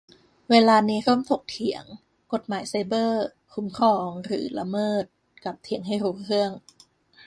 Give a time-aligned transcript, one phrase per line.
[0.51, 1.83] เวลานี้ร่วมถกเถียง:
[2.33, 5.05] กฎหมายไซเบอร์ คุ้มครอง หรือ ละเมิด?
[5.45, 6.51] กับเถียงให้รู้เรื่อง